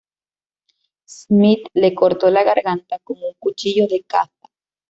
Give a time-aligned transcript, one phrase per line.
[1.05, 4.33] Smith le cortó la garganta con un cuchillo de caza.